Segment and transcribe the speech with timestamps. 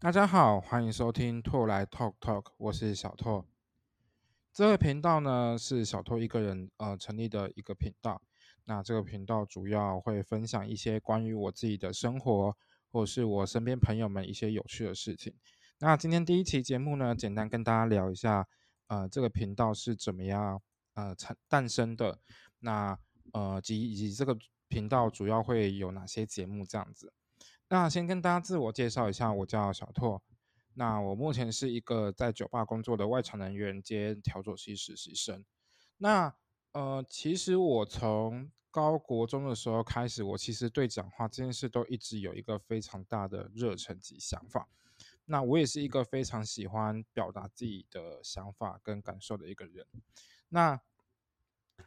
[0.00, 3.44] 大家好，欢迎收听拓来 Talk Talk，我是小拓。
[4.52, 8.22] 这个频道呢是小拓一个人呃成立的一个频道。
[8.66, 12.56] 那这个频道主要会分享一些关于我自己的生活，
[12.92, 15.34] 或是我身边朋友们一些有趣的事情。
[15.80, 18.46] 那今天第一期节目呢，简单跟大家聊一下，
[18.86, 20.62] 呃，这个频道是怎么样
[20.94, 22.20] 呃产诞生的。
[22.60, 22.96] 那
[23.32, 27.12] 呃及以及这个频道主要会有哪些节目这样子。
[27.68, 30.22] 那先跟大家自我介绍一下，我叫小拓。
[30.74, 35.44] 那我目前是一个在酒吧工作的外场人员兼调酒师实习生。
[35.96, 36.34] 那
[36.72, 44.68] 呃，其实我从高国中的时候开始，我其实对讲话这件事都一直有一个非常大的热忱及想法。
[45.24, 49.86] 那我也是一个非常喜欢表达自己的想法跟感受的一个人。
[50.48, 50.80] 那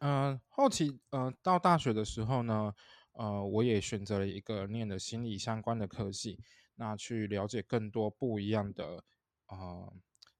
[0.00, 2.74] 嗯，后期呃到大学的时候呢，
[3.12, 6.38] 呃，我也选择了一个念的心理相关的科系，
[6.76, 9.04] 那去了解更多不一样的
[9.46, 9.92] 呃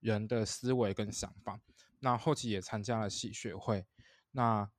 [0.00, 1.60] 人的思维跟想法。
[2.00, 3.84] 那后期也参加了戏学会。
[4.32, 4.70] 那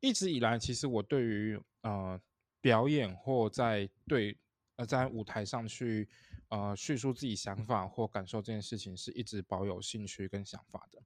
[0.00, 2.20] 一直以来，其实我对于呃
[2.60, 4.38] 表演或在对
[4.76, 6.08] 呃在舞台上去。
[6.50, 11.00] 呃，叙述自己想法或感受这件事情，是一直保有兴趣跟想法的。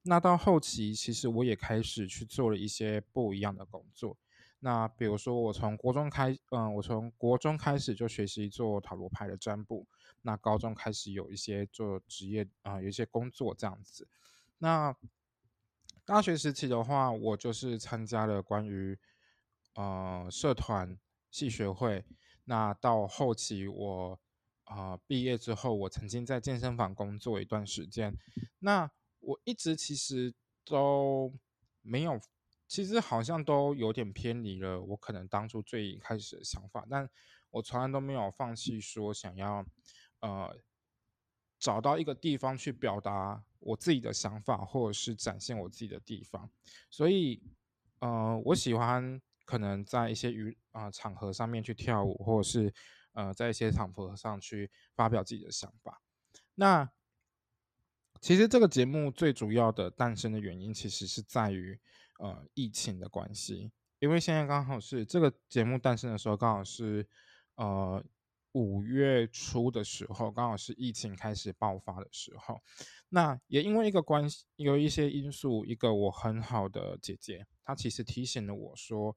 [0.00, 4.16] 那到后期，其实我也开始去做了一些不一样的工作。
[4.66, 9.86] 那比如说，我从国中开，嗯，我从国中开始就学习做塔罗牌的占卜。
[10.22, 14.08] 那高中开始有一些做职业啊，有一些工作这样子。
[14.58, 14.92] 那
[16.04, 18.98] 大学时期的话，我就是参加了关于
[19.76, 20.98] 呃社团
[21.30, 22.04] 系学会。
[22.46, 24.18] 那到后期我。
[24.66, 28.12] 啊，毕业之后，我曾经在健身房工作一段时间。
[28.58, 31.32] 那我一直其实都
[31.82, 32.20] 没有，
[32.66, 36.86] 其实好像都有点偏离了我可能当初最开始的想法。
[36.90, 37.08] 但
[37.50, 39.64] 我从来都没有放弃说想要，
[40.20, 40.58] 呃，
[41.58, 46.50] 找到一个地方去表达我自己的想法，或者是展现我自己的地方。
[46.90, 47.42] 所以，
[48.00, 52.74] 呃，我喜欢可能在一些娱啊场合上面去跳舞，或者是。
[53.16, 56.02] 呃，在一些场合上去发表自己的想法。
[56.54, 56.86] 那
[58.20, 61.80] 其实这个节目最主要的诞生的原因，其实是在于
[62.18, 63.70] 呃疫情的关系。
[63.98, 67.08] 因为现在刚好是这个节目诞生的时候，刚好是
[67.56, 68.04] 呃
[68.52, 72.60] 五月初的时候，刚好是疫情开始爆发的时候。
[73.08, 79.16] 那也因为一个关系，有一些因素，一个我很好的姐姐，她其实提醒了我说，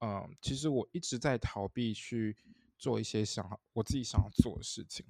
[0.00, 2.36] 嗯，其实我一直在逃避去。
[2.78, 5.06] 做一些想我自己想要做的事情，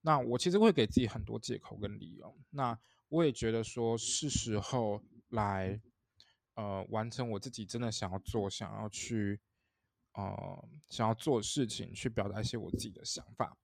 [0.00, 2.34] 那我其实会给自己很多借口跟理由。
[2.48, 2.78] 那
[3.10, 5.78] 我也觉得说是时候来，
[6.54, 9.40] 呃，完成我自己真的想要做、想要去，
[10.12, 13.56] 呃，想要做的事情，去表达一些我自己的想法。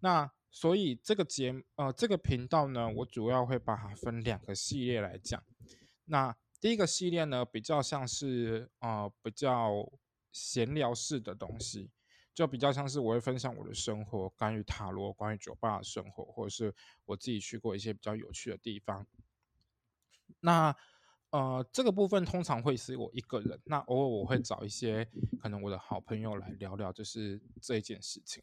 [0.00, 5.42] 那所以这个节呃这个频道呢，我主要会把它分两个系列来讲。
[6.04, 9.92] 那第一个系列呢，比较像是呃比较
[10.30, 11.90] 闲聊式的东西。
[12.34, 19.06] 就比较像是我会分享我的生活，关于塔罗，关于酒吧的生活，或者是我自己去过一些比较有趣的地方。
[20.40, 20.76] 那
[21.34, 25.04] 呃，这个部分通常会是我一个人，那偶尔我会找一些
[25.40, 28.40] 可能我的好朋友来聊聊，就是这件事情。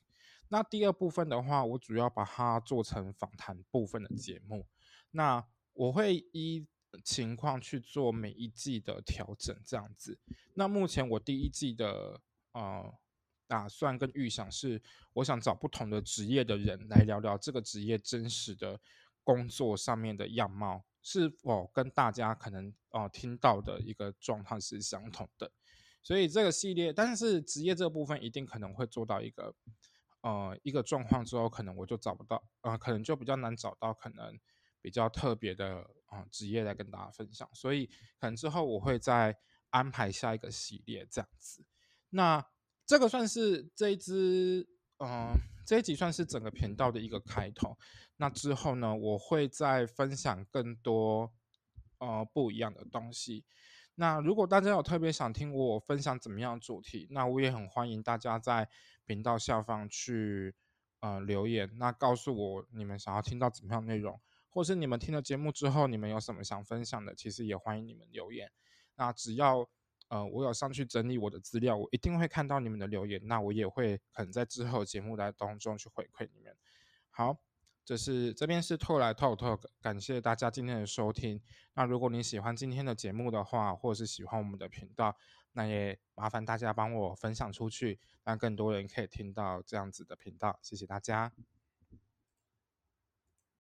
[0.50, 4.68] 那第二部分的话，我主要把它做成访谈部分的节目。
[5.12, 5.42] 那
[5.72, 6.68] 我会依
[7.02, 10.20] 情况去做每一季的调整，这样子。
[10.56, 12.20] 那目前我第一季的
[12.52, 12.94] 呃。
[13.48, 14.82] 打算跟预想是，
[15.12, 18.80] 我想找不同的职业的人来聊聊这个职业真实的
[19.26, 25.52] 工作上面的样貌，是否跟大家可能哦听到的一个状况是相同的。
[26.04, 29.56] 所以这个系列，但是职业这部分一定可能会做到一个
[30.22, 34.40] 呃一个状况之后，可能我就找不到，呃，可能就比较难找到可能
[34.82, 37.50] 比较特别的啊职业来跟大家分享。
[37.54, 37.88] 所以
[38.20, 39.38] 可能之后我会再
[39.70, 41.66] 安排下一个系列这样子。
[42.10, 42.46] 那。
[42.84, 44.68] 这个算是这一支，
[45.00, 45.32] 嗯，
[45.72, 47.78] 这一集算是整个频道的一个开头。
[48.18, 51.32] 那之后呢，我会再分享更多，
[52.00, 53.46] 呃，不一样的东西。
[53.96, 58.68] 那如果大家有特别想听我分享怎么样主题，那我也很欢迎大家在
[59.06, 60.54] 频道下方去，
[61.00, 64.20] 呃，留言，那告诉我你们想要听到怎么样内容，
[64.50, 68.52] 或是你们听了节目之后，你们有什么想分享的，其实也欢迎你们留言。
[68.96, 69.70] 那只要。
[70.12, 76.54] 呃，我有上去整理我的资料，我一定会看到你们的留言，那我也会可能在之后节目来当中去回馈你们。
[77.10, 77.38] 好，
[77.86, 81.42] 这是这边是透来透透，感谢大家今天的收听。
[81.76, 85.16] 那如果你喜欢今天的节目的话，或者是喜欢我们的频道，
[85.54, 90.60] 那也麻烦大家帮我分享出去，让更多人可以听到这样子的频道。
[90.62, 91.32] 谢谢大家。